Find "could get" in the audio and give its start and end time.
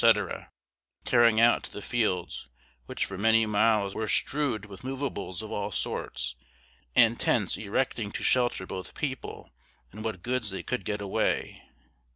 10.63-11.01